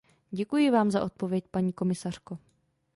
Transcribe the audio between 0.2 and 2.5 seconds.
Děkuji vám za odpověď, paní komisařko.